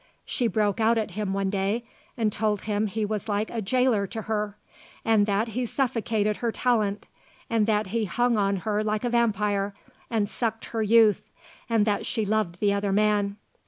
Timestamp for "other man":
12.73-13.37